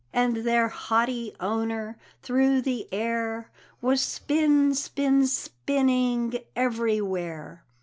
[0.11, 3.51] And their haughty owner, through the air,
[3.83, 7.63] Was spin, spin, spinning everywhere.